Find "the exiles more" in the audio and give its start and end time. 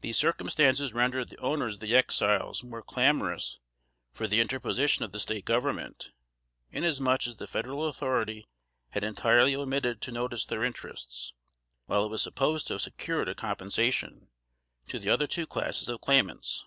1.82-2.80